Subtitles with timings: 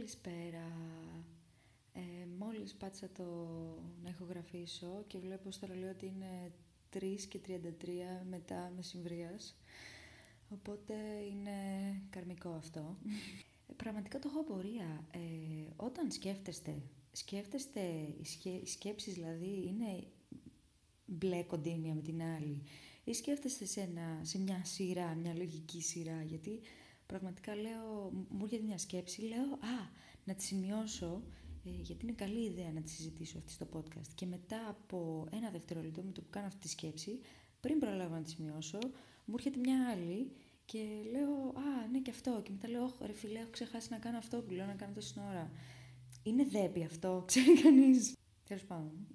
[0.00, 0.72] Καλησπέρα.
[1.92, 3.24] Ε, μόλις πάτησα το
[4.02, 6.52] να ηχογραφήσω και βλέπω στο ρολόι ότι είναι
[6.92, 7.50] 3 και 33
[8.30, 9.56] μετά μεσημβρίας.
[10.48, 10.94] Οπότε
[11.30, 11.50] είναι
[12.10, 12.96] καρμικό αυτό.
[13.68, 15.04] Ε, πραγματικά το έχω απορία.
[15.10, 15.18] Ε,
[15.76, 16.82] όταν σκέφτεστε,
[17.12, 17.80] σκέφτεστε,
[18.42, 20.06] οι σκέψεις δηλαδή είναι
[21.06, 22.62] μπλε κοντίνια με την άλλη
[23.04, 26.60] ή σκέφτεστε σε, ένα, σε μια σειρά, μια λογική σειρά, γιατί
[27.10, 29.78] πραγματικά λέω, μου έρχεται μια σκέψη, λέω, α,
[30.24, 31.22] να τη σημειώσω,
[31.64, 34.10] ε, γιατί είναι καλή ιδέα να τη συζητήσω αυτή στο podcast.
[34.14, 37.20] Και μετά από ένα δευτερόλεπτο με το που κάνω αυτή τη σκέψη,
[37.60, 38.78] πριν προλάβω να τη σημειώσω,
[39.24, 40.32] μου έρχεται μια άλλη
[40.64, 40.78] και
[41.10, 42.40] λέω, α, ναι και αυτό.
[42.44, 45.20] Και μετά λέω, ρε φίλε, έχω ξεχάσει να κάνω αυτό που λέω να κάνω τόση
[45.30, 45.50] ώρα.
[46.22, 48.16] Είναι δέπη αυτό, ξέρει κανείς.
[48.48, 49.06] Τέλος πάντων.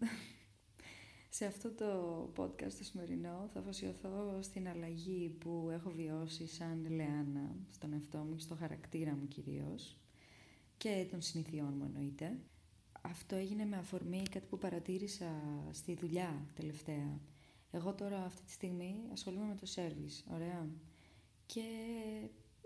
[1.36, 7.56] Σε αυτό το podcast το σημερινό θα αφοσιωθώ στην αλλαγή που έχω βιώσει σαν Λεάνα
[7.72, 9.98] στον εαυτό μου και στο χαρακτήρα μου κυρίως
[10.78, 12.38] και των συνηθιών μου εννοείται.
[13.02, 15.32] Αυτό έγινε με αφορμή κάτι που παρατήρησα
[15.72, 17.20] στη δουλειά τελευταία.
[17.72, 20.68] Εγώ τώρα αυτή τη στιγμή ασχολούμαι με το σέρβις, ωραία.
[21.46, 21.64] Και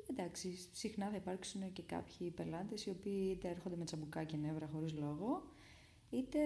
[0.09, 4.67] εντάξει, συχνά θα υπάρξουν και κάποιοι πελάτες οι οποίοι είτε έρχονται με τσαμπουκά και νεύρα
[4.67, 5.44] χωρίς λόγο,
[6.09, 6.39] είτε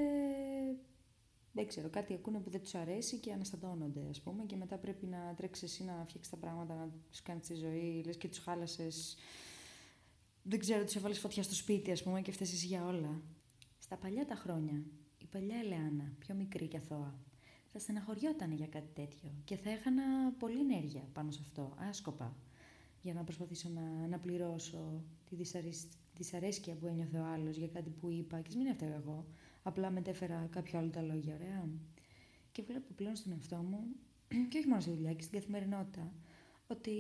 [1.55, 5.05] δεν ξέρω, κάτι ακούνε που δεν τους αρέσει και αναστατώνονται, ας πούμε, και μετά πρέπει
[5.05, 8.39] να τρέξεις εσύ να φτιάξεις τα πράγματα, να τους κάνεις τη ζωή, λες και τους
[8.39, 9.17] χάλασες.
[10.43, 13.21] Δεν ξέρω, τους έβαλες φωτιά στο σπίτι, ας πούμε, και φταίει εσύ για όλα.
[13.77, 14.83] Στα παλιά τα χρόνια,
[15.17, 17.19] η παλιά Ελεάνα, πιο μικρή και αθώα,
[17.67, 20.03] θα στεναχωριόταν για κάτι τέτοιο και θα έχανα
[20.39, 22.35] πολύ ενέργεια πάνω σε αυτό, άσκοπα,
[23.01, 25.35] για να προσπαθήσω να, να πληρώσω τη
[26.13, 29.25] δυσαρέσκεια που ένιωθε ο άλλος για κάτι που είπα και μην έφταιγα εγώ.
[29.63, 31.69] Απλά μετέφερα κάποιο άλλο τα λόγια, ωραία.
[32.51, 33.95] Και βλέπω πλέον στον εαυτό μου,
[34.49, 36.13] και όχι μόνο στη δουλειά και στην καθημερινότητα,
[36.67, 36.91] ότι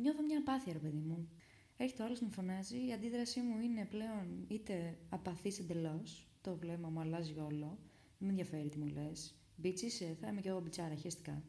[0.00, 1.28] νιώθω μια απάθεια, ρε παιδί μου.
[1.76, 6.88] Έρχεται ο άλλος μου φωνάζει, η αντίδρασή μου είναι πλέον είτε απαθής εντελώς, το βλέμμα
[6.88, 7.78] μου αλλάζει όλο,
[8.18, 9.34] δεν με ενδιαφέρει τι μου λες.
[9.56, 11.42] Μπίτσι είσαι, θα είμαι και εγώ μπιτσάρα, χαίστηκα.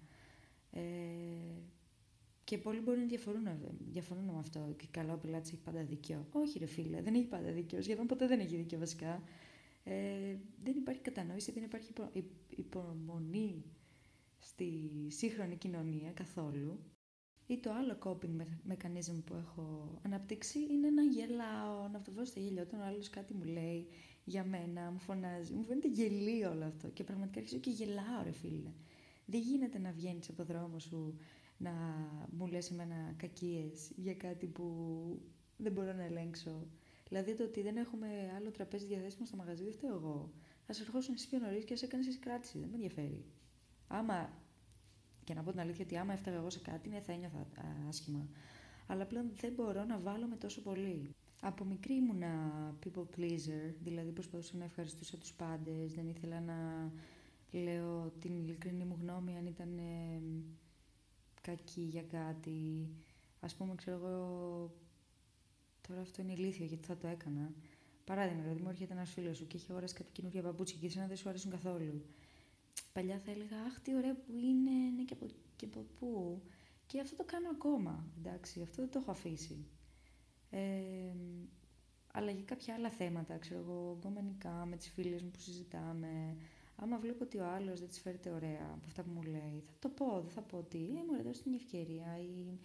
[0.72, 0.82] Ε,
[2.44, 3.48] και πολλοί μπορεί να διαφορούν,
[3.92, 4.74] διαφορούν με αυτό.
[4.78, 6.28] Και καλό ο πελάτη έχει πάντα δίκιο.
[6.32, 7.82] Όχι, ρε φίλε, δεν έχει πάντα δίκιο.
[7.82, 9.22] Σχεδόν ποτέ δεν έχει δίκιο βασικά
[9.92, 11.94] ε, δεν υπάρχει κατανόηση, δεν υπάρχει
[12.50, 13.64] υπομονή
[14.40, 16.80] στη σύγχρονη κοινωνία καθόλου.
[17.48, 18.42] Ή το άλλο coping
[18.72, 23.34] mechanism που έχω αναπτύξει είναι να γελάω, να αυτό στο γέλιο όταν ο άλλος κάτι
[23.34, 23.88] μου λέει
[24.24, 25.54] για μένα, μου φωνάζει.
[25.54, 28.72] Μου φαίνεται γελίο όλο αυτό και πραγματικά αρχίζω και γελάω ρε φίλε.
[29.26, 31.18] Δεν γίνεται να βγαίνεις από το δρόμο σου
[31.58, 31.72] να
[32.32, 34.66] μου λες εμένα κακίες για κάτι που
[35.58, 36.68] δεν μπορώ να ελέγξω
[37.12, 40.32] Δηλαδή το ότι δεν έχουμε άλλο τραπέζι διαθέσιμο στο μαγαζί δεν φταίω εγώ.
[40.66, 42.60] Α ερχόσουν εσύ πιο νωρί και ας έκανε εσύ κράτηση.
[42.60, 43.26] Δεν με ενδιαφέρει.
[43.88, 44.30] Άμα.
[45.24, 47.48] Και να πω την αλήθεια ότι άμα έφταγα εγώ σε κάτι, ναι, θα ένιωθα
[47.88, 48.28] άσχημα.
[48.88, 51.16] Αλλά πλέον δεν μπορώ να βάλω με τόσο πολύ.
[51.42, 52.30] Από μικρή ήμουνα
[52.86, 56.92] people pleaser, δηλαδή προσπαθούσα να ευχαριστούσα τους πάντες, δεν ήθελα να
[57.52, 60.22] λέω την ειλικρινή μου γνώμη αν ήταν ε,
[61.42, 62.90] κακή για κάτι.
[63.40, 64.72] Ας πούμε, ξέρω εγώ,
[65.92, 67.52] Τώρα αυτό είναι ηλίθιο γιατί θα το έκανα.
[68.04, 71.08] Παράδειγμα, δηλαδή μου έρχεται ένας φίλος σου και έχει αγοράσει κάτι καινούργια παπούτσια και εσένα
[71.08, 72.06] δεν σου αρέσουν καθόλου.
[72.94, 75.26] Παλιά θα έλεγα Αχ, τι ωραία που είναι, ναι και από,
[75.56, 76.42] και από πού.
[76.86, 78.06] Και αυτό το κάνω ακόμα.
[78.18, 79.66] Εντάξει, αυτό δεν το έχω αφήσει.
[80.50, 80.62] Ε,
[82.12, 86.36] αλλά για κάποια άλλα θέματα, ξέρω εγώ, γκομενικά, με τις φίλες μου που συζητάμε.
[86.76, 89.74] Άμα βλέπω ότι ο άλλος δεν τη φέρεται ωραία από αυτά που μου λέει, θα
[89.80, 90.22] το πω.
[90.22, 92.60] Δεν θα πω ότι ε, μου έδωσε την ευκαιρία ή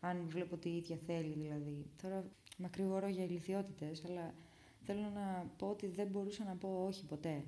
[0.00, 1.86] αν βλέπω ότι η ίδια θέλει δηλαδή.
[2.02, 2.24] Τώρα
[2.58, 4.34] μακρηγορώ για ηλικιότητες, αλλά
[4.80, 7.44] θέλω να πω ότι δεν μπορούσα να πω όχι ποτέ.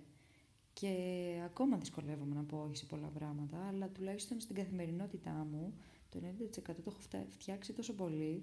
[0.72, 0.94] Και
[1.44, 5.74] ακόμα δυσκολεύομαι να πω όχι σε πολλά πράγματα, αλλά τουλάχιστον στην καθημερινότητά μου
[6.08, 8.42] το 90% το έχω φτιάξει τόσο πολύ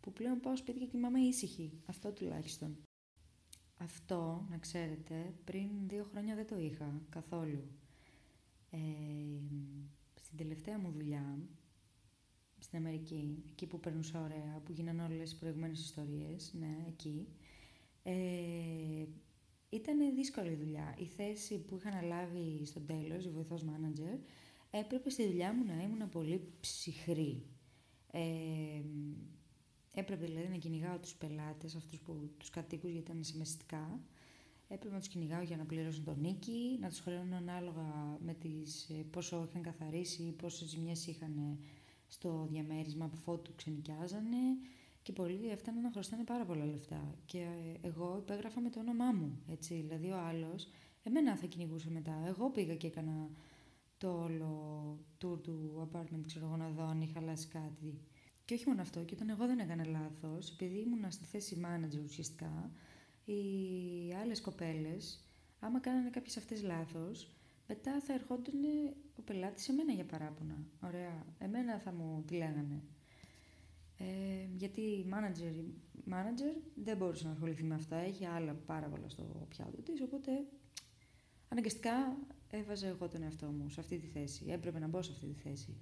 [0.00, 1.72] που πλέον πάω σπίτι και κοιμάμαι ήσυχη.
[1.86, 2.76] Αυτό τουλάχιστον.
[3.76, 7.64] Αυτό, να ξέρετε, πριν δύο χρόνια δεν το είχα καθόλου.
[8.70, 8.78] Ε,
[10.22, 11.38] στην τελευταία μου δουλειά,
[12.68, 17.28] στην Αμερική, εκεί που περνούσα ωραία, που γίνανε όλες οι προηγούμενες ιστορίες, ναι, εκεί.
[18.02, 19.04] Ε,
[19.68, 20.94] ήταν δύσκολη δουλειά.
[20.98, 24.18] Η θέση που είχα αναλάβει στο τέλος, η βοηθός manager,
[24.70, 27.42] έπρεπε στη δουλειά μου να ήμουν πολύ ψυχρή.
[28.10, 28.82] Ε,
[29.94, 34.00] έπρεπε δηλαδή να κυνηγάω τους πελάτες, αυτούς που, τους κατοίκους γιατί ήταν semestικά.
[34.68, 38.88] Έπρεπε να τους κυνηγάω για να πληρώσουν τον νίκη, να τους χρεώνω ανάλογα με τις,
[38.90, 41.58] ε, πόσο είχαν καθαρίσει, πόσες ζημιές είχαν
[42.08, 44.36] στο διαμέρισμα από φώτου ξενικιάζανε
[45.02, 47.14] και πολλοί έφταναν να χρωστάνε πάρα πολλά λεφτά.
[47.24, 47.46] Και
[47.80, 49.74] εγώ υπέγραφα με το όνομά μου, έτσι.
[49.74, 50.68] Δηλαδή ο άλλος,
[51.02, 52.24] εμένα θα κυνηγούσε μετά.
[52.26, 53.30] Εγώ πήγα και έκανα
[53.98, 58.00] το όλο tour του apartment, ξέρω εγώ, να δω αν είχα αλλάξει κάτι.
[58.44, 62.04] Και όχι μόνο αυτό, και όταν εγώ δεν έκανα λάθος, επειδή ήμουν στη θέση manager
[62.04, 62.70] ουσιαστικά,
[63.24, 63.40] οι
[64.22, 65.24] άλλες κοπέλες,
[65.60, 67.37] άμα κάνανε κάποιες αυτές λάθος,
[67.68, 68.54] μετά θα ερχόταν
[69.18, 70.58] ο πελάτης σε μένα για παράπονα.
[70.84, 71.26] Ωραία.
[71.38, 72.82] Εμένα θα μου τη λέγανε.
[73.98, 74.04] Ε,
[74.56, 75.54] γιατί manager,
[76.12, 80.30] manager δεν μπορούσε να ασχοληθεί με αυτά, έχει άλλα πάρα πολλά στο πιάτο της, οπότε
[81.48, 82.16] αναγκαστικά
[82.50, 84.44] έβαζα εγώ τον εαυτό μου σε αυτή τη θέση.
[84.48, 85.76] Έπρεπε να μπω σε αυτή τη θέση.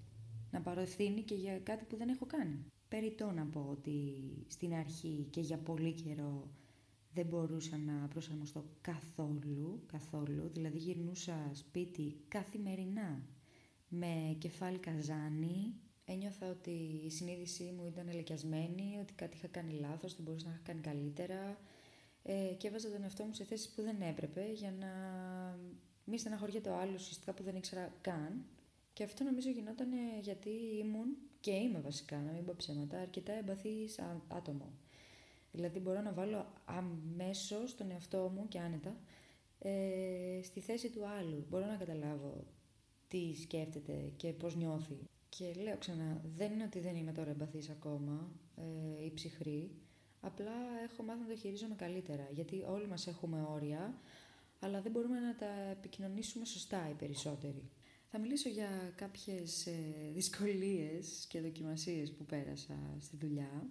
[0.51, 2.65] Να πάρω ευθύνη και για κάτι που δεν έχω κάνει.
[2.89, 4.03] Περιτώ να πω ότι
[4.47, 6.51] στην αρχή και για πολύ καιρό
[7.17, 13.23] δεν μπορούσα να προσαρμοστώ καθόλου, καθόλου, δηλαδή γυρνούσα σπίτι καθημερινά
[13.89, 15.75] με κεφάλι καζάνι,
[16.05, 20.53] ένιωθα ότι η συνείδησή μου ήταν ελεκιασμένη, ότι κάτι είχα κάνει λάθος, ότι μπορούσα να
[20.53, 21.59] είχα κάνει καλύτερα.
[22.23, 24.91] Ε, και έβαζα τον εαυτό μου σε θέσεις που δεν έπρεπε για να
[26.05, 28.45] μη στεναχωριέται ο άλλος ουσιαστικά που δεν ήξερα καν.
[28.93, 29.89] Και αυτό νομίζω γινόταν
[30.21, 33.99] γιατί ήμουν και είμαι βασικά, να μην πω ψέματα, αρκετά εμπαθής
[34.29, 34.73] άτομο.
[35.57, 38.97] Δηλαδή μπορώ να βάλω αμέσως τον εαυτό μου και άνετα
[39.59, 41.47] ε, στη θέση του άλλου.
[41.49, 42.45] Μπορώ να καταλάβω
[43.09, 44.99] τι σκέφτεται και πώς νιώθει.
[45.29, 49.71] Και λέω ξανά, δεν είναι ότι δεν είμαι τώρα εμπαθής ακόμα ε, ή ψυχρή,
[50.21, 50.53] απλά
[50.91, 54.01] έχω μάθει να το χειρίζομαι καλύτερα, γιατί όλοι μας έχουμε όρια,
[54.61, 57.71] αλλά δεν μπορούμε να τα επικοινωνήσουμε σωστά οι περισσότεροι.
[58.11, 59.73] Θα μιλήσω για κάποιες ε,
[60.13, 63.69] δυσκολίες και δοκιμασίες που πέρασα στη δουλειά.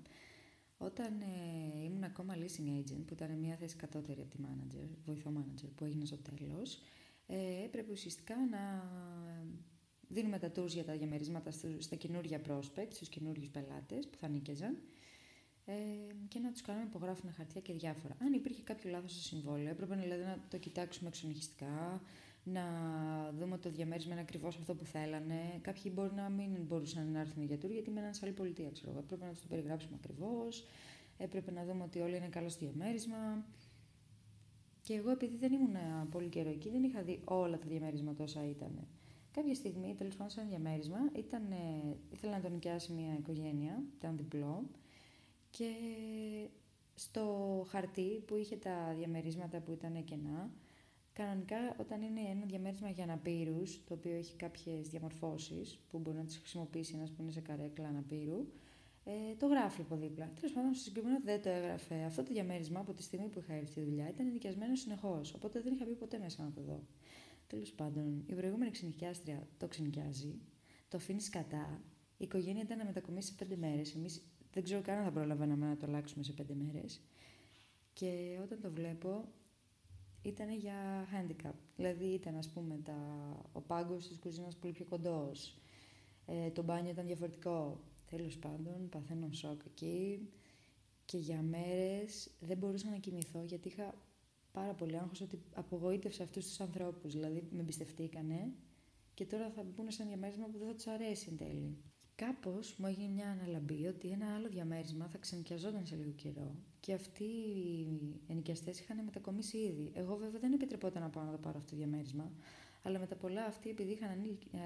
[0.77, 5.31] Όταν ε, ήμουν ακόμα leasing agent, που ήταν μια θέση κατώτερη από τη manager, βοηθό
[5.38, 6.80] manager, που έγινε στο τέλος,
[7.27, 8.89] ε, έπρεπε ουσιαστικά να
[10.07, 14.77] δίνουμε τα tours για τα διαμερίσματα στα καινούργια prospects, στους καινούργιους πελάτες που θα νίκαιζαν
[15.66, 15.74] ε,
[16.27, 18.16] και να τους κάνουμε υπογράφουν χαρτιά και διάφορα.
[18.19, 22.01] Αν υπήρχε κάποιο λάθος στο συμβόλαιο, έπρεπε δηλαδή να το κοιτάξουμε εξονυχιστικά,
[22.45, 22.63] να
[23.39, 25.59] δούμε το διαμέρισμα είναι ακριβώς αυτό που θέλανε.
[25.62, 28.92] Κάποιοι μπορεί να μην μπορούσαν να έρθουν για tour γιατί μέναν σε άλλη πολιτεία, ξέρω
[28.92, 29.00] εγώ.
[29.00, 30.65] Έπρεπε να τους το περιγράψουμε ακριβώς.
[31.18, 33.45] Έπρεπε να δούμε ότι όλοι είναι καλός στο διαμέρισμα.
[34.81, 35.75] Και εγώ, επειδή δεν ήμουν
[36.12, 38.88] πολύ καιρό εκεί, δεν είχα δει όλα τα διαμέρισματα όσα ήταν.
[39.31, 41.44] Κάποια στιγμή, τέλος πάντων, σε ένα διαμέρισμα, ήταν,
[42.13, 44.63] ήθελα να τον νοικιάσει μια οικογένεια, ήταν διπλό,
[45.50, 45.71] και
[46.95, 50.51] στο χαρτί που είχε τα διαμερίσματα που ήταν κενά,
[51.15, 56.23] Κανονικά, όταν είναι ένα διαμέρισμα για αναπήρους, το οποίο έχει κάποιες διαμορφώσεις που μπορεί να
[56.23, 58.47] τις χρησιμοποιήσει ένας που είναι σε καρέκλα αναπήρου,
[59.03, 60.31] ε, το γράφει από δίπλα.
[60.35, 62.03] Τέλος πάντων, στο συγκεκριμένο δεν το έγραφε.
[62.03, 65.33] Αυτό το διαμέρισμα από τη στιγμή που είχα έρθει στη δουλειά ήταν νοικιασμένο συνεχώς.
[65.33, 66.83] Οπότε δεν είχα μπει ποτέ μέσα να το δω.
[67.47, 70.39] Τέλος πάντων, η προηγούμενη ξενικιάστρια το ξενικιάζει,
[70.88, 71.81] το αφήνει κατά.
[72.17, 73.95] Η οικογένεια ήταν να μετακομίσει σε πέντε μέρες.
[73.95, 74.23] Εμείς
[74.53, 77.01] δεν ξέρω καν αν θα προλαβαίναμε να το αλλάξουμε σε πέντε μέρες.
[77.94, 79.27] Και όταν το βλέπω,
[80.25, 81.54] ήταν για handicap.
[81.75, 82.98] Δηλαδή ήταν ας πούμε τα...
[83.51, 85.57] ο πάγκος της κουζίνας πολύ πιο κοντός,
[86.25, 87.80] ε, το μπάνιο ήταν διαφορετικό.
[88.10, 90.30] Τέλος πάντων, παθαίνω σοκ εκεί
[91.06, 93.94] και για μέρες δεν μπορούσα να κοιμηθώ γιατί είχα
[94.51, 97.13] πάρα πολύ άγχος ότι απογοήτευσα αυτούς τους ανθρώπους.
[97.13, 98.54] Δηλαδή με εμπιστευτήκανε
[99.13, 101.77] και τώρα θα μπουν σε ένα διαμέρισμα που δεν θα τους αρέσει εν τέλει.
[102.16, 106.56] Κάπως μου έγινε μια αναλαμπή ότι ένα άλλο διαμέρισμα θα ξενοικιαζόταν σε λίγο καιρό
[106.86, 109.92] και αυτοί οι ενοικιαστές είχαν μετακομίσει ήδη.
[109.94, 112.32] Εγώ βέβαια δεν επιτρεπόταν να πάω να το πάρω αυτό το διαμέρισμα,
[112.82, 114.10] αλλά με τα πολλά αυτοί, επειδή είχαν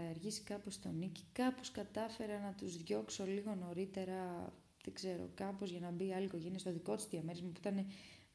[0.10, 5.80] αργήσει κάπως στο νίκη, κάπως κατάφερα να τους διώξω λίγο νωρίτερα, δεν ξέρω, κάπως για
[5.80, 7.86] να μπει άλλη οικογένεια στο δικό του διαμέρισμα που ήταν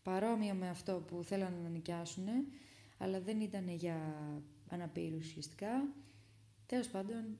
[0.02, 2.26] παρόμοιο με αυτό που θέλανε να νοικιάσουν,
[2.98, 3.98] αλλά δεν ήταν για
[4.68, 5.94] αναπήρους ουσιαστικά.
[6.66, 7.38] Τέλος πάντων,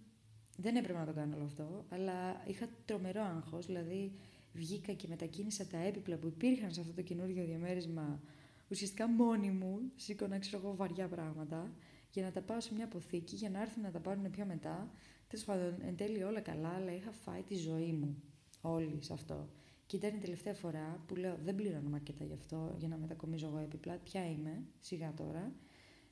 [0.57, 3.67] δεν έπρεπε να το κάνω όλο αυτό, αλλά είχα τρομερό άγχος.
[3.67, 4.13] Δηλαδή,
[4.55, 8.21] βγήκα και μετακίνησα τα έπιπλα που υπήρχαν σε αυτό το καινούργιο διαμέρισμα
[8.69, 9.81] ουσιαστικά μόνη μου.
[9.97, 11.73] Σήκωνα, ξέρω εγώ, βαριά πράγματα
[12.11, 14.91] για να τα πάω σε μια αποθήκη για να έρθουν να τα πάρουν πιο μετά.
[15.29, 18.23] Τέλος πάντων, εν τέλει όλα καλά, αλλά είχα φάει τη ζωή μου
[18.61, 19.49] όλη σε αυτό.
[19.87, 23.47] Και ήταν η τελευταία φορά που λέω: Δεν πληρώνω αρκετά γι' αυτό, για να μετακομίζω
[23.47, 23.99] εγώ έπιπλα.
[23.99, 25.53] Ποια είμαι, σιγά τώρα.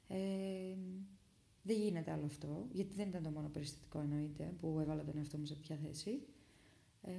[0.08, 0.16] Ε,
[1.62, 5.38] δεν γίνεται άλλο αυτό, γιατί δεν ήταν το μόνο περιστατικό εννοείται που έβαλα τον εαυτό
[5.38, 6.22] μου σε ποια θέση.
[7.02, 7.12] Ε,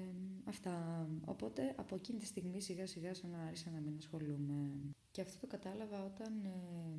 [0.45, 1.07] αυτά.
[1.25, 4.71] Οπότε από εκείνη τη στιγμή σιγά σιγά σαν να άρχισα να μην ασχολούμαι.
[5.11, 6.97] Και αυτό το κατάλαβα όταν ε,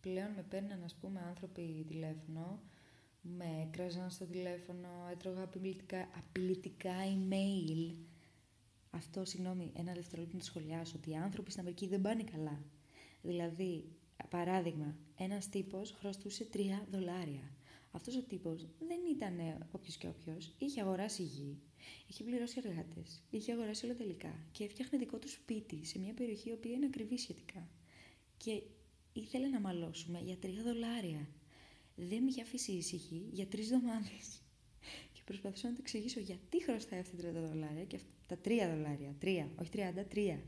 [0.00, 2.62] πλέον με παίρναν ας πούμε άνθρωποι τηλέφωνο,
[3.20, 7.94] με έκραζαν στο τηλέφωνο, έτρωγα απειλητικά, απειλητικά email.
[8.90, 12.62] Αυτό, συγγνώμη, ένα δευτερόλεπτο να το σχολιάσω, ότι οι άνθρωποι στην Αμερική δεν πάνε καλά.
[13.22, 13.98] Δηλαδή,
[14.30, 16.58] Παράδειγμα, ένας τύπος χρωστούσε 3
[16.90, 17.52] δολάρια.
[17.98, 20.54] Αυτός ο τύπος δεν ήταν όποιος και όποιος.
[20.58, 21.58] Είχε αγοράσει γη,
[22.06, 26.48] είχε πληρώσει εργάτες, είχε αγοράσει όλα τελικά και έφτιαχνε δικό του σπίτι σε μια περιοχή
[26.48, 27.68] η οποία είναι ακριβή σχετικά.
[28.36, 28.62] Και
[29.12, 31.28] ήθελε να μαλώσουμε για 3 δολάρια.
[31.94, 34.42] Δεν με είχε αφήσει ήσυχη για τρεις εβδομάδες.
[35.14, 38.74] Και προσπαθούσα να του εξηγήσω γιατί χρωστάει αυτή τα 30 δολάρια και αυτά τα 3
[38.74, 39.14] δολάρια.
[39.22, 40.38] 3, όχι 30, 3.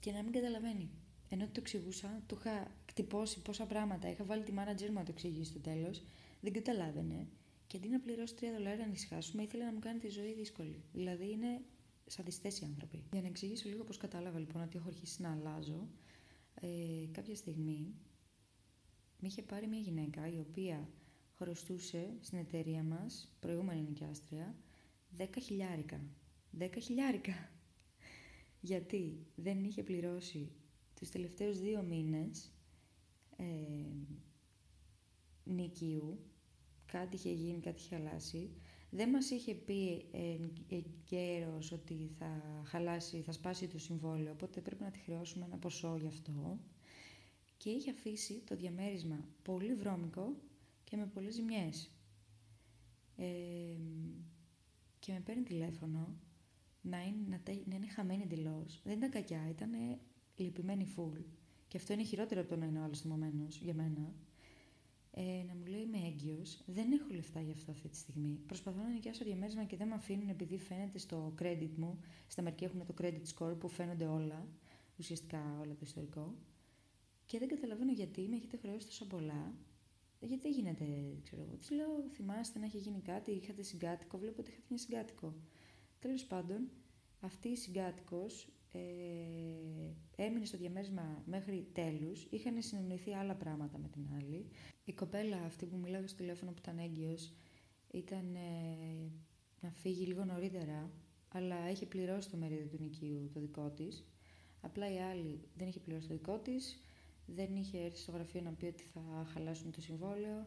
[0.00, 0.90] Και να μην καταλαβαίνει.
[1.28, 4.10] Ενώ του εξηγούσα, του είχα κτυπώσει πόσα πράγματα.
[4.10, 6.02] Είχα βάλει τη manager μου να το εξηγήσει στο τέλος.
[6.40, 7.26] Δεν καταλάβαινε.
[7.66, 10.82] Και αντί να πληρώσει 3 δολάρια να ησυχάσουμε, ήθελε να μου κάνει τη ζωή δύσκολη.
[10.92, 11.60] Δηλαδή είναι
[12.06, 13.02] σαντιστέ οι άνθρωποι.
[13.12, 15.88] Για να εξηγήσω λίγο πώς κατάλαβα λοιπόν ότι έχω αρχίσει να αλλάζω,
[16.60, 16.68] ε,
[17.10, 17.94] κάποια στιγμή
[19.20, 20.88] με είχε πάρει μια γυναίκα η οποία
[21.36, 24.54] χρωστούσε στην εταιρεία μας, προηγούμενη νοικιάστρια,
[25.18, 26.00] 10 χιλιάρικα.
[26.58, 27.50] 10 χιλιάρικα!
[28.60, 30.52] Γιατί δεν είχε πληρώσει
[30.94, 32.52] τους τελευταίους δύο μήνες
[33.36, 33.44] ε,
[35.44, 36.18] νοικίου,
[36.86, 38.50] κάτι είχε γίνει, κάτι είχε χαλάσει.
[38.90, 40.04] Δεν μας είχε πει
[40.68, 45.96] εγκαίρως ότι θα χαλάσει, θα σπάσει το συμβόλαιο, οπότε πρέπει να τη χρεώσουμε ένα ποσό
[46.00, 46.58] γι' αυτό.
[47.56, 50.36] Και είχε αφήσει το διαμέρισμα πολύ βρώμικο
[50.84, 51.90] και με πολλές ζημιές.
[53.16, 53.24] Ε,
[54.98, 56.16] και με παίρνει τηλέφωνο
[56.80, 58.80] να είναι, να, να είναι χαμένη εντελώς.
[58.84, 59.70] Δεν ήταν κακιά, ήταν
[60.36, 61.18] λυπημένη φουλ.
[61.74, 63.04] Και αυτό είναι χειρότερο από το να είναι ο άλλος
[63.60, 64.14] για μένα.
[65.10, 68.40] Ε, να μου λέει είμαι έγκυος, δεν έχω λεφτά για αυτό αυτή τη στιγμή.
[68.46, 71.98] Προσπαθώ να νοικιάσω διαμέρισμα και δεν με αφήνουν επειδή φαίνεται στο credit μου.
[72.26, 74.48] Στα μερικοί έχουν το credit score που φαίνονται όλα,
[74.98, 76.34] ουσιαστικά όλο το ιστορικό.
[77.26, 79.54] Και δεν καταλαβαίνω γιατί με έχετε χρεώσει τόσο πολλά
[80.20, 80.84] γιατί δεν γίνεται,
[81.22, 81.56] ξέρω εγώ.
[81.56, 85.34] Της λέω, θυμάστε να έχει γίνει κάτι, είχατε συγκάτοικο, βλέπω ότι είχατε μια συγκάτοικο.
[85.98, 86.70] Τέλος πάντων,
[87.20, 92.26] αυτή η συγκάτοικος ε, έμεινε στο διαμέρισμα μέχρι τέλους.
[92.30, 94.46] Είχαν συνεννοηθεί άλλα πράγματα με την άλλη.
[94.84, 97.32] Η κοπέλα αυτή που μιλάγε στο τηλέφωνο που ήταν έγκυος
[97.90, 99.10] ήταν ε,
[99.60, 100.90] να φύγει λίγο νωρίτερα,
[101.28, 104.04] αλλά είχε πληρώσει το μερίδιο του νοικίου το δικό της.
[104.60, 106.78] Απλά η άλλη δεν είχε πληρώσει το δικό της
[107.26, 110.46] δεν είχε έρθει στο γραφείο να πει ότι θα χαλάσουν το συμβόλαιο,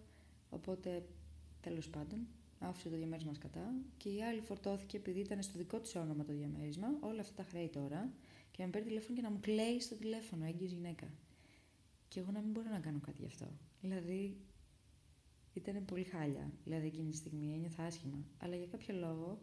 [0.50, 1.06] οπότε
[1.62, 2.28] τέλος πάντων
[2.60, 6.34] άφησε το διαμέρισμα κατά και η άλλη φορτώθηκε επειδή ήταν στο δικό της όνομα το
[6.34, 8.12] διαμέρισμα, όλα αυτά τα χρέη τώρα
[8.52, 11.08] και να με παίρνει τηλέφωνο και να μου κλαίει στο τηλέφωνο, έγκυος γυναίκα.
[12.08, 13.48] Και εγώ να μην μπορώ να κάνω κάτι γι' αυτό.
[13.82, 14.38] Δηλαδή,
[15.54, 18.26] ήταν πολύ χάλια, δηλαδή εκείνη τη στιγμή, ένιωθα άσχημα.
[18.38, 19.40] Αλλά για κάποιο λόγο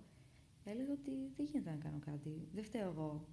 [0.65, 2.49] έλεγα ότι δεν γίνεται να κάνω κάτι.
[2.53, 3.29] Δεν φταίω εγώ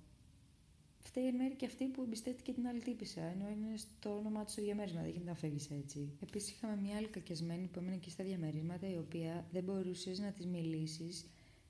[1.04, 4.52] φταίει εν μέρει και αυτή που εμπιστεύτηκε την άλλη τύπησα, ενώ είναι στο όνομά του
[4.52, 5.02] στο διαμέρισμα.
[5.02, 6.12] Δεν γίνεται να φεύγεις έτσι.
[6.22, 10.32] Επίσης, είχαμε μια άλλη κακιασμένη που έμενε και στα διαμερίσματα, η οποία δεν μπορούσες να
[10.32, 11.26] της μιλήσεις,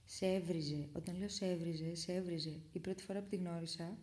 [0.05, 0.89] σε έβριζε.
[0.93, 2.59] Όταν λέω σε έβριζε, σε έβριζε.
[2.71, 3.97] Η πρώτη φορά που τη γνώρισα,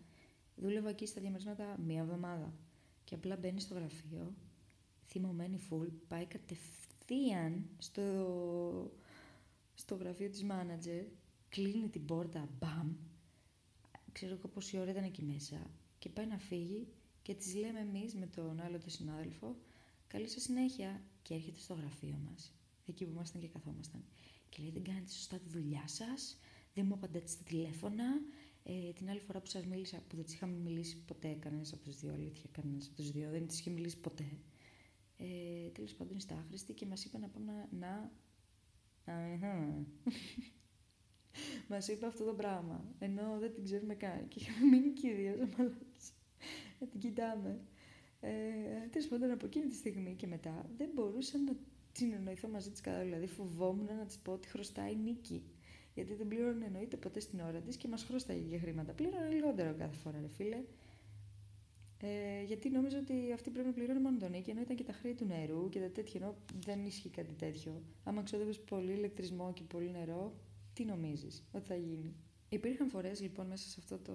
[0.57, 2.53] δούλευα εκεί στα διαμερίσματα μία εβδομάδα.
[3.05, 4.35] Και απλά μπαίνει στο γραφείο,
[5.05, 8.03] θυμωμένη φουλ, πάει κατευθείαν στο,
[9.75, 11.05] στο γραφείο της μάνατζερ,
[11.49, 12.93] κλείνει την πόρτα, μπαμ,
[14.19, 16.89] ξέρω εγώ πόση ώρα ήταν εκεί μέσα και πάει να φύγει
[17.23, 19.57] και της λέμε εμείς με τον άλλο τον συνάδελφο
[20.07, 22.53] καλή σας συνέχεια και έρχεται στο γραφείο μας
[22.87, 24.05] εκεί που ήμασταν και καθόμασταν.
[24.49, 26.39] Και λέει δεν κάνετε σωστά τη δουλειά σας
[26.75, 28.05] δεν μου απαντάτε στα τηλέφωνα
[28.63, 31.83] ε, την άλλη φορά που σας μίλησα που δεν της είχαμε μιλήσει ποτέ κανένας από
[31.83, 34.39] τους δύο αλήθεια κανένας από τους δύο δεν της είχε μιλήσει ποτέ.
[35.17, 38.13] Ε, τέλος πάντων είστε άχρηστοι και μας είπε να πάμε να,
[39.05, 39.87] να...
[41.71, 42.85] Μας είπε αυτό το πράγμα.
[42.99, 44.29] Ενώ δεν την ξέρουμε καν.
[44.29, 45.37] Και είχαμε μείνει κυρίω
[46.81, 47.61] να την κοιτάμε.
[48.21, 48.31] Ε,
[48.91, 51.53] Τέλος πάντων, από εκείνη τη στιγμή και μετά δεν μπορούσα να
[51.93, 53.05] συνεννοηθώ μαζί της καθόλου.
[53.05, 55.43] Δηλαδή, φοβόμουν να της πω ότι χρωστάει νίκη.
[55.95, 58.93] Γιατί δεν πλήρωνε εννοείται ποτέ στην ώρα της και μας χρωστάει για χρήματα.
[58.93, 60.63] Πλήρωνε λιγότερο κάθε φορά, ρε φίλε.
[62.03, 64.93] Ε, γιατί νόμιζα ότι αυτή πρέπει να πληρώνει μόνο τον νίκη, ενώ ήταν και τα
[64.93, 66.21] χρέη του νερού και τα τέτοια.
[66.21, 67.83] Ενώ δεν ισχύει κάτι τέτοιο.
[68.05, 70.35] Άμα ξόδευες πολύ ηλεκτρισμό και πολύ νερό,
[70.79, 72.15] τι νομίζεις ότι θα γίνει;
[72.49, 74.15] Υπήρχαν φορές λοιπόν μέσα σε αυτό το...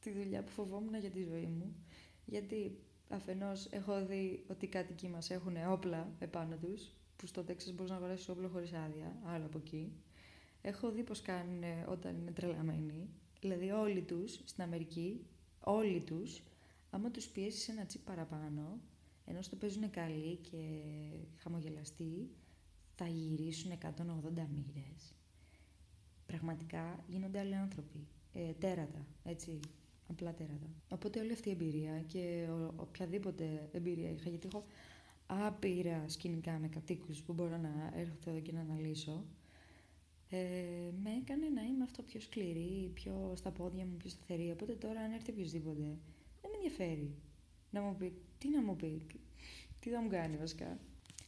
[0.00, 1.76] τη δουλειά που φοβόμουν για τη ζωή μου,
[2.24, 2.78] γιατί
[3.08, 7.90] αφενός έχω δει ότι οι κάτοικοι μας έχουν όπλα επάνω τους, που στο Τέξας μπορείς
[7.90, 9.92] να αγοράσεις όπλο χωρίς άδεια, άλλο από εκεί.
[10.62, 13.08] Έχω δει πώς κάνουν όταν είναι τρελαμένοι,
[13.40, 15.26] δηλαδή όλοι τους στην Αμερική,
[15.60, 16.42] όλοι τους,
[16.90, 18.80] άμα τους πιέσεις ένα τσίπ παραπάνω,
[19.24, 20.58] ενώ στο παίζουν καλοί και
[21.36, 22.30] χαμογελαστοί,
[22.94, 25.17] θα γυρίσουν 180 μοίρες
[26.32, 28.06] πραγματικά γίνονται άλλοι άνθρωποι.
[28.32, 29.60] Ε, τέρατα, έτσι.
[30.10, 30.70] Απλά τέρατα.
[30.88, 34.64] Οπότε όλη αυτή η εμπειρία και οποιαδήποτε εμπειρία είχα, γιατί έχω
[35.26, 39.24] άπειρα σκηνικά με κατοίκους που μπορώ να έρθω εδώ και να αναλύσω,
[40.30, 40.36] ε,
[41.02, 44.50] με έκανε να είμαι αυτό πιο σκληρή, πιο στα πόδια μου, πιο σταθερή.
[44.50, 45.82] Οπότε τώρα, αν έρθει οποιοδήποτε,
[46.40, 47.14] δεν με ενδιαφέρει
[47.70, 49.02] να μου πει τι να μου πει,
[49.80, 50.78] τι θα μου κάνει βασικά.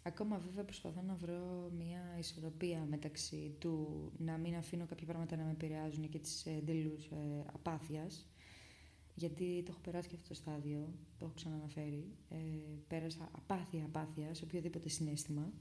[0.02, 5.45] Ακόμα βέβαια προσπαθώ να βρω μια ισορροπία μεταξύ του να μην αφήνω κάποια πράγματα να
[5.45, 8.26] με επηρεάζουν και της εντελού ε, απάθειας
[9.21, 12.04] γιατί το έχω περάσει και αυτό το στάδιο, το έχω ξαναναφέρει.
[12.28, 12.37] Ε,
[12.88, 15.52] πέρασα απάθεια, απάθεια σε οποιοδήποτε συνέστημα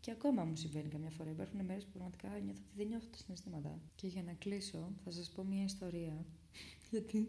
[0.00, 1.30] Και ακόμα μου συμβαίνει καμιά φορά.
[1.30, 3.80] Υπάρχουν μέρες που πραγματικά νιώθω ότι δεν νιώθω τα συναισθήματα.
[3.94, 6.26] Και για να κλείσω, θα σας πω μια ιστορία.
[6.90, 7.28] Γιατί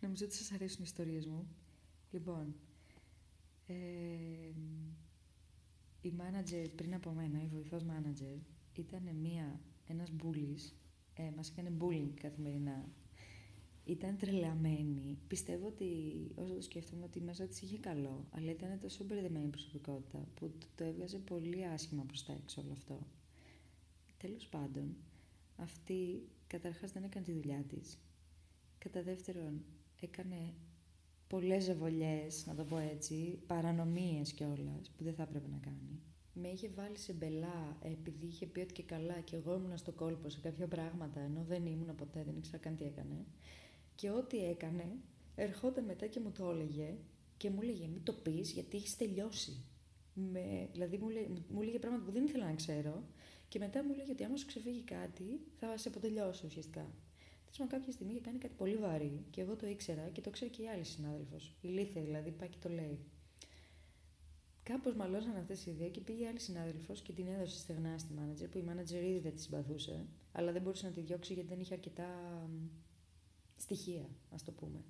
[0.00, 1.48] νομίζω ότι σας αρέσουν οι ιστορίες μου.
[2.10, 2.54] Λοιπόν,
[3.66, 3.74] ε,
[6.08, 8.38] η manager πριν από μένα, η βοηθός manager,
[8.74, 10.74] ήταν μία, ένας μπούλης,
[11.14, 12.88] ε, μας έκανε bullying καθημερινά.
[13.84, 15.18] Ήταν τρελαμένη.
[15.28, 15.86] Πιστεύω ότι,
[16.34, 20.84] όσο το σκέφτομαι, ότι μέσα της είχε καλό, αλλά ήταν τόσο μπερδεμένη προσωπικότητα που το
[20.84, 23.06] έβγαζε πολύ άσχημα προς τα έξω όλο αυτό.
[24.16, 24.96] Τέλος πάντων,
[25.56, 27.98] αυτή καταρχάς δεν έκανε τη δουλειά της.
[28.78, 29.64] Κατά δεύτερον,
[30.00, 30.54] έκανε
[31.28, 36.00] πολλές ζεβολιές, να το πω έτσι, παρανομίες κιόλας που δεν θα έπρεπε να κάνει.
[36.32, 39.92] Με είχε βάλει σε μπελά επειδή είχε πει ότι και καλά και εγώ ήμουν στο
[39.92, 43.24] κόλπο σε κάποια πράγματα ενώ δεν ήμουν ποτέ, δεν ήξερα καν τι έκανε.
[43.94, 44.96] Και ό,τι έκανε,
[45.34, 46.96] ερχόταν μετά και μου το έλεγε
[47.36, 49.64] και μου έλεγε μην το πεις γιατί έχεις τελειώσει.
[50.14, 53.04] Με, δηλαδή μου, λέ, μου έλεγε πράγματα που δεν ήθελα να ξέρω
[53.48, 56.90] και μετά μου έλεγε ότι άμα σου ξεφύγει κάτι θα σε αποτελειώσω ουσιαστικά.
[57.56, 60.50] Τέλο κάποια στιγμή είχε κάνει κάτι πολύ βαρύ και εγώ το ήξερα και το ξέρει
[60.50, 61.54] και η άλλη συνάδελφος.
[61.60, 62.98] Η Λίθια δηλαδή, πάει και το λέει.
[64.62, 68.12] Κάπως μαλώσαν αυτές οι ιδέε και πήγε η άλλη συνάδελφος και την έδωσε στεγνά στη
[68.12, 71.48] μάνατζερ, που η μάνατζερ ήδη δεν της συμπαθούσε, αλλά δεν μπορούσε να τη διώξει γιατί
[71.48, 72.08] δεν είχε αρκετά
[73.56, 74.84] στοιχεία, ας το πούμε.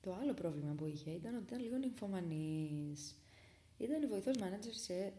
[0.00, 3.18] Το άλλο πρόβλημα που είχε ήταν ότι ήταν λίγο νυμφωμανής.
[3.78, 5.12] Ήταν η βοηθός μάνατζερ σε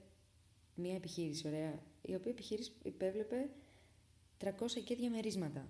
[0.75, 3.49] μια επιχείρηση, ωραία, η οποία επιχείρηση υπέβλεπε
[4.37, 4.49] 300
[4.85, 5.69] και διαμερίσματα.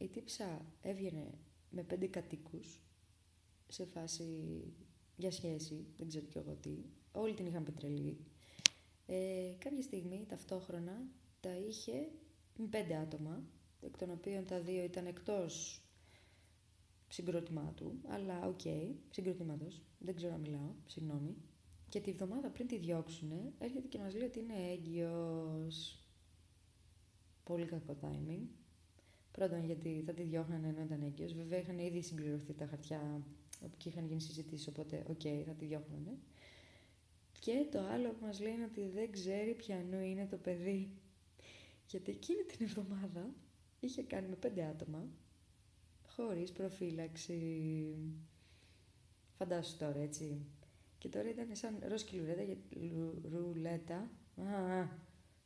[0.00, 1.38] Η τύψα έβγαινε
[1.70, 2.80] με πέντε κατοίκους
[3.68, 4.62] σε φάση
[5.16, 6.76] για σχέση, δεν ξέρω κι εγώ τι.
[7.12, 8.16] Όλοι την είχαν πετρελή.
[9.06, 11.02] Ε, κάποια στιγμή ταυτόχρονα
[11.40, 12.10] τα είχε
[12.56, 13.42] με πέντε άτομα,
[13.80, 15.82] εκ των οποίων τα δύο ήταν εκτός
[17.08, 17.74] συγκρότημά
[18.08, 21.36] αλλά OK, okay, συγκροτήματος, δεν ξέρω να μιλάω, συγγνώμη.
[21.88, 26.04] Και τη βδομάδα πριν τη διώξουνε, έρχεται και μας λέει ότι είναι έγκυος.
[27.44, 28.59] Πολύ κακό timing.
[29.32, 31.32] Πρώτον, γιατί θα τη διώχνανε ενώ ήταν έγκυος.
[31.32, 33.22] Βέβαια, είχαν ήδη συμπληρωθεί τα χαρτιά
[33.76, 36.18] και είχαν γίνει συζητήσεις, οπότε, OK, okay, θα τη διώχνανε.
[37.40, 40.90] Και το άλλο που μας λέει είναι ότι δεν ξέρει ποιανού είναι το παιδί.
[41.86, 43.34] Γιατί εκείνη την εβδομάδα
[43.80, 45.08] είχε κάνει με πέντε άτομα,
[46.02, 47.94] χωρίς προφύλαξη.
[49.38, 50.46] Φαντάσου τώρα, έτσι.
[50.98, 52.56] Και τώρα ήταν σαν ροσκι λουρέτα,
[53.22, 54.86] ρουλέτα, α,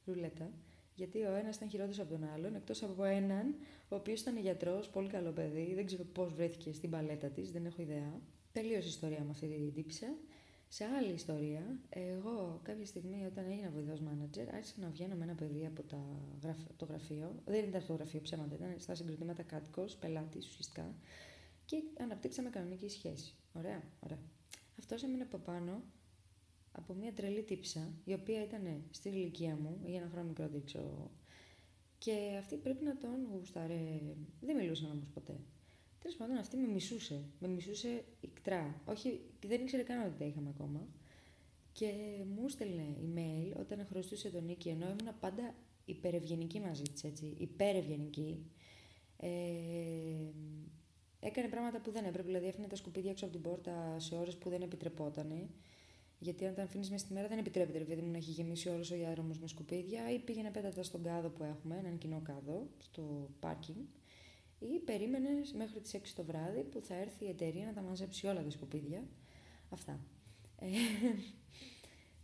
[0.04, 0.52] ρουλέτα,
[0.94, 3.54] γιατί ο ένας ήταν χειρότερος από τον άλλον, εκτός από έναν,
[3.88, 7.66] ο οποίος ήταν γιατρός, πολύ καλό παιδί, δεν ξέρω πώς βρέθηκε στην παλέτα της, δεν
[7.66, 8.20] έχω ιδέα.
[8.52, 10.06] Τελείωσε η ιστορία με αυτή την τύψη.
[10.68, 15.34] Σε άλλη ιστορία, εγώ κάποια στιγμή όταν έγινα βοηθός μάνατζερ, άρχισα να βγαίνω με ένα
[15.34, 17.42] παιδί από τα, το γραφείο.
[17.44, 20.94] Δεν ήταν στο γραφείο ψέματα, ήταν στα συγκροτήματα κάτοικο, πελάτης ουσιαστικά.
[21.64, 23.34] Και αναπτύξαμε κανονική σχέση.
[23.52, 24.18] Ωραία, ωραία.
[24.78, 25.82] Αυτός έμεινε από πάνω
[26.76, 31.10] από μια τρελή τύψα, η οποία ήταν στην ηλικία μου, για ένα χρόνο μικρότερη, ξέρω
[31.98, 34.00] Και αυτή πρέπει να τον γουστάρε.
[34.40, 35.40] Δεν μιλούσαν όμως ποτέ.
[35.98, 37.24] Τέλος πάντων, αυτή με μισούσε.
[37.38, 38.80] Με μισούσε ικτρά.
[38.84, 40.88] Όχι, δεν ήξερε καν ότι τα είχαμε ακόμα.
[41.72, 41.92] Και
[42.36, 47.34] μου στέλνε email όταν χρωστούσε τον Νίκη, ενώ ήμουν πάντα υπερευγενική μαζί της, έτσι.
[47.38, 48.50] Υπερευγενική.
[49.16, 49.28] Ε,
[51.20, 54.36] έκανε πράγματα που δεν έπρεπε, δηλαδή έφυγε τα σκουπίδια έξω από την πόρτα σε ώρες
[54.36, 55.48] που δεν επιτρεπότανε.
[56.24, 58.68] Γιατί αν τα αφήνεις μέσα στη μέρα δεν επιτρέπεται, ρε παιδί μου, να έχει γεμίσει
[58.68, 62.66] όλος ο διάδρομος με σκουπίδια, ή πήγαινε πέτατα στον κάδο που έχουμε, έναν κοινό κάδο,
[62.78, 63.84] στο πάρκινγκ,
[64.58, 68.26] ή περίμενες μέχρι τις 6 το βράδυ που θα έρθει η εταιρεία να τα μαζέψει
[68.26, 69.04] όλα τα σκουπίδια.
[69.68, 70.00] Αυτά.
[70.58, 70.66] Ε,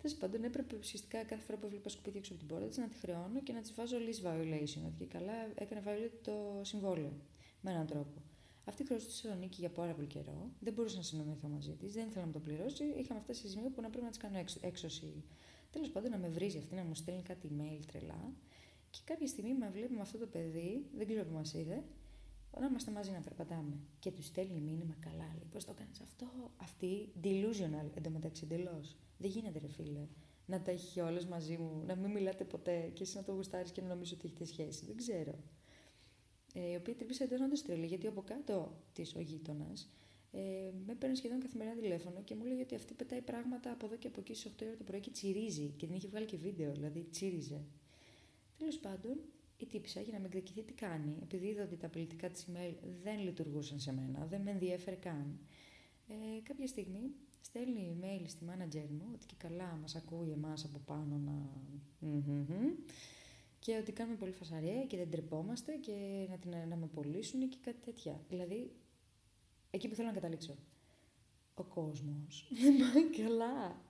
[0.03, 2.89] Τέλος πάντων, έπρεπε ουσιαστικά κάθε φορά που έβλεπα σκουπίδια έξω από την πόρτα της να
[2.89, 4.83] τη χρεώνω και να τη βάζω list violation.
[4.87, 7.13] Ότι καλά έκανε violate το συμβόλαιο.
[7.61, 8.30] Με έναν τρόπο.
[8.65, 10.51] Αυτή χρωστούσε τον Νίκη για πάρα πολύ καιρό.
[10.61, 12.85] Δεν μπορούσα να συνομιλήσω μαζί της, δεν ήθελα να το πληρώσει.
[12.85, 15.25] Είχαμε φτάσει σε σημείο που να πρέπει να της κάνω έξωση.
[15.71, 18.33] Τέλος πάντων, να με βρίζει αυτή, να μου στέλνει κάτι email τρελά.
[18.91, 21.85] Και κάποια στιγμή με βλέπει με αυτό το παιδί, δεν ξέρω που μας είδε,
[22.59, 23.79] να είμαστε μαζί να περπατάμε.
[23.99, 28.97] Και του στέλνει μήνυμα καλά, λέει, πώς το κάνεις αυτό; Αυτή delusional εντωμεταξύ εντελώς.
[29.19, 30.07] Δεν γίνεται, ρε φίλε,
[30.47, 33.73] να τα έχει όλε μαζί μου, να μην μιλάτε ποτέ και εσύ να το γουστάρεις
[33.73, 34.85] και να νομίζω ότι έχετε σχέση.
[34.85, 35.39] Δεν ξέρω
[36.55, 39.91] ε, η οποία τρύπησε ήταν όντω τρελή, γιατί από κάτω της ο γείτονας
[40.33, 40.41] ε,
[40.87, 44.07] με παίρνει σχεδόν καθημερινά τηλέφωνο και μου λέει ότι αυτή πετάει πράγματα από εδώ και
[44.07, 45.75] από εκεί στι 8 ώρα το πρωί και τσιρίζει.
[45.77, 47.65] Και την είχε βγάλει και βίντεο, δηλαδή τσίριζε.
[48.59, 49.21] Τέλος πάντων,
[49.57, 52.75] η τύπησα για να με εκδικηθεί τι κάνει, επειδή είδα ότι τα πολιτικά της email
[53.03, 55.39] δεν λειτουργούσαν σε μένα, δεν με ενδιέφερε καν.
[56.09, 57.11] Ε, κάποια στιγμή
[57.41, 61.51] στέλνει email στη manager μου ότι και καλά μας ακούει εμάς από πάνω να
[63.71, 67.57] και ότι κάνουμε πολύ φασαρία και δεν τρεπόμαστε και να, την, να με απολύσουν και
[67.65, 68.21] κάτι τέτοια.
[68.29, 68.73] Δηλαδή,
[69.71, 70.57] εκεί που θέλω να καταλήξω.
[71.55, 73.83] Ο κόσμος δεν πάει καλά.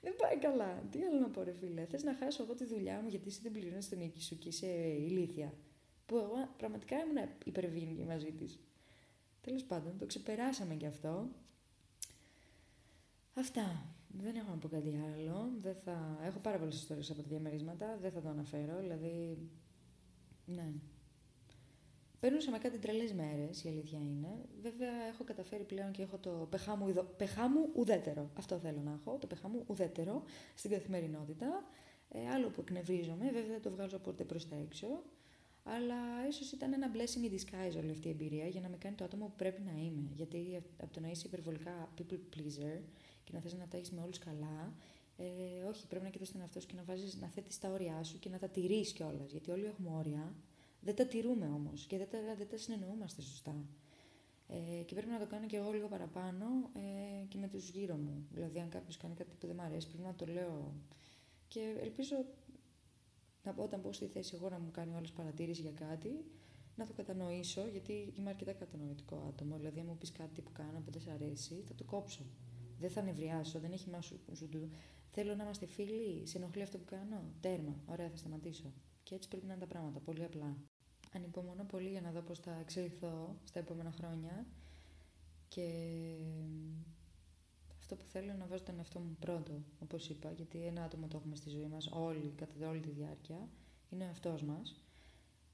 [0.00, 0.82] δεν πάει καλά.
[0.90, 1.84] Τι άλλο να πω, ρε φίλε.
[1.84, 4.48] Θες να χάσω εγώ τη δουλειά μου γιατί εσύ δεν πληρώνεις τον νίκη σου και
[4.48, 4.66] είσαι
[4.98, 5.54] ηλίθια.
[6.06, 8.58] Που εγώ πραγματικά ήμουν υπερβίνικη μαζί της.
[9.40, 11.28] Τέλος πάντων, το ξεπεράσαμε κι αυτό.
[13.34, 13.91] Αυτά.
[14.20, 15.50] Δεν έχω να πω κάτι άλλο.
[15.62, 16.18] Δεν θα...
[16.24, 17.98] Έχω πάρα πολλές ιστορίες από τα διαμερίσματα.
[18.00, 18.78] Δεν θα το αναφέρω.
[18.80, 19.38] Δηλαδή.
[20.46, 20.72] Ναι.
[22.20, 24.28] Παίρνουσα με κάτι τρελές μέρες, η αλήθεια είναι.
[24.62, 27.02] Βέβαια, έχω καταφέρει πλέον και έχω το πεχά μου, ειδο...
[27.02, 28.30] πεχά μου ουδέτερο.
[28.38, 29.18] Αυτό θέλω να έχω.
[29.18, 30.22] Το πεχά μου ουδέτερο
[30.54, 31.64] στην καθημερινότητα.
[32.08, 35.02] Ε, άλλο που εκνευρίζομαι, βέβαια δεν το βγάζω ποτέ προς τα έξω.
[35.64, 38.94] Αλλά ίσως ήταν ένα blessing in disguise όλη αυτή η εμπειρία για να με κάνει
[38.94, 40.10] το άτομο που πρέπει να είμαι.
[40.14, 42.80] Γιατί από το να είσαι υπερβολικά people pleaser
[43.24, 44.74] και να θες να τα έχεις με όλους καλά,
[45.16, 48.02] ε, όχι, πρέπει να κοιτάς τον εαυτό σου και να, βάζεις, να θέτεις τα όρια
[48.02, 49.30] σου και να τα τηρείς κιόλας.
[49.30, 50.34] Γιατί όλοι έχουμε όρια,
[50.80, 53.64] δεν τα τηρούμε όμως και δεν τα, δεν τα συνεννοούμαστε σωστά.
[54.48, 57.96] Ε, και πρέπει να το κάνω και εγώ λίγο παραπάνω ε, και με τους γύρω
[57.96, 58.26] μου.
[58.32, 60.74] Δηλαδή, αν κάποιος κάνει κάτι που δεν μου αρέσει, πρέπει να το λέω.
[61.48, 62.16] Και ελπίζω
[63.44, 66.24] να πω όταν πω στη θέση εγώ να μου κάνει όλες παρατήρηση για κάτι,
[66.76, 69.56] να το κατανοήσω, γιατί είμαι αρκετά κατανοητικό άτομο.
[69.56, 72.24] Δηλαδή, αν μου πεις κάτι που κάνω που δεν σε αρέσει, θα το κόψω.
[72.82, 74.70] Δεν θα νευριάσω, δεν έχει μάσου σου του.
[75.10, 77.32] Θέλω να είμαστε φίλοι, σε ενοχλεί αυτό που κάνω.
[77.40, 77.82] Τέρμα.
[77.86, 78.72] Ωραία, θα σταματήσω.
[79.02, 80.00] Και έτσι πρέπει να είναι τα πράγματα.
[80.00, 80.56] Πολύ απλά.
[81.14, 84.46] Ανυπομονώ πολύ για να δω πώς θα εξελιχθώ στα επόμενα χρόνια.
[85.48, 85.66] Και
[87.78, 91.08] αυτό που θέλω είναι να βάζω τον εαυτό μου πρώτο, όπως είπα, γιατί ένα άτομο
[91.08, 93.48] το έχουμε στη ζωή μας, όλοι, κατά όλη τη διάρκεια,
[93.90, 94.80] είναι ο εαυτός μας.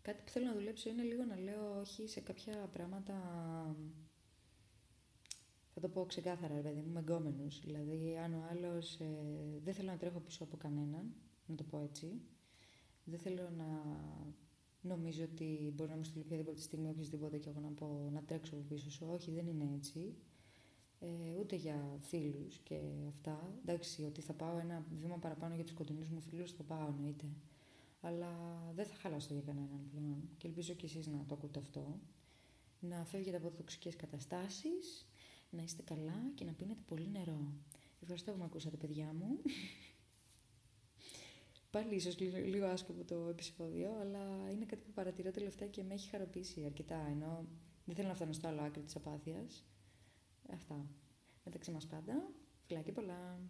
[0.03, 3.15] Κάτι που θέλω να δουλέψω είναι λίγο να λέω όχι σε κάποια πράγματα
[5.81, 7.61] θα το πω ξεκάθαρα, ρε παιδί μου, με γκόμενους.
[7.61, 8.95] Δηλαδή, αν ο άλλος...
[9.01, 11.15] Ε, δεν θέλω να τρέχω πίσω από κανέναν,
[11.47, 12.21] να το πω έτσι.
[13.05, 13.67] Δεν θέλω να
[14.81, 18.55] νομίζω ότι μπορεί να μου στείλει οποιαδήποτε στιγμή οποιοδήποτε και εγώ να πω να τρέξω
[18.55, 19.07] από πίσω σου.
[19.11, 20.15] Όχι, δεν είναι έτσι.
[21.01, 21.07] Ε,
[21.41, 23.55] ούτε για φίλους και αυτά.
[23.61, 27.27] Εντάξει, ότι θα πάω ένα βήμα παραπάνω για τους κοντινούς μου φίλους, θα πάω εννοείται.
[28.01, 28.31] Αλλά
[28.75, 30.29] δεν θα χαλάσω για κανέναν πλέον.
[30.37, 32.01] Και ελπίζω και εσείς να το ακούτε αυτό.
[32.81, 35.09] Να φεύγετε από τοξικές καταστάσεις,
[35.51, 37.53] να είστε καλά και να πίνετε πολύ νερό.
[38.01, 39.41] Ευχαριστώ που με ακούσατε παιδιά μου.
[41.71, 45.95] Πάλι ίσως λίγο, λίγο άσκοπο το επεισόδιο, αλλά είναι κάτι που παρατηρώ τελευταία και με
[45.95, 47.47] έχει χαροποιήσει αρκετά, ενώ
[47.85, 49.65] δεν θέλω να φτάνω στο άλλο άκρη της απάθειας.
[50.53, 50.87] Αυτά.
[51.45, 52.31] Μεταξύ μας πάντα.
[52.67, 53.41] Φιλάκια πολλά.